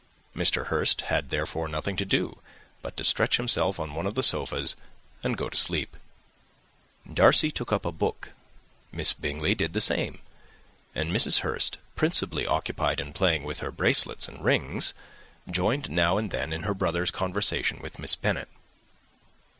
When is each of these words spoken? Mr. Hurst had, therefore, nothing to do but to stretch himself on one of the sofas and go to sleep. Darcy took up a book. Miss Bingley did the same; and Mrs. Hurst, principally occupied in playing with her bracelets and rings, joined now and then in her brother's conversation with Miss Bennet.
Mr. 0.35 0.65
Hurst 0.69 1.01
had, 1.01 1.29
therefore, 1.29 1.67
nothing 1.67 1.95
to 1.95 2.05
do 2.05 2.41
but 2.81 2.97
to 2.97 3.03
stretch 3.03 3.37
himself 3.37 3.79
on 3.79 3.93
one 3.93 4.07
of 4.07 4.15
the 4.15 4.23
sofas 4.23 4.75
and 5.21 5.37
go 5.37 5.47
to 5.47 5.55
sleep. 5.55 5.95
Darcy 7.13 7.51
took 7.51 7.71
up 7.71 7.85
a 7.85 7.91
book. 7.91 8.31
Miss 8.91 9.13
Bingley 9.13 9.53
did 9.53 9.73
the 9.73 9.79
same; 9.79 10.17
and 10.95 11.11
Mrs. 11.11 11.41
Hurst, 11.41 11.77
principally 11.95 12.47
occupied 12.47 12.99
in 12.99 13.13
playing 13.13 13.43
with 13.43 13.59
her 13.59 13.69
bracelets 13.69 14.27
and 14.27 14.43
rings, 14.43 14.95
joined 15.47 15.91
now 15.91 16.17
and 16.17 16.31
then 16.31 16.51
in 16.51 16.63
her 16.63 16.73
brother's 16.73 17.11
conversation 17.11 17.77
with 17.79 17.99
Miss 17.99 18.15
Bennet. 18.15 18.49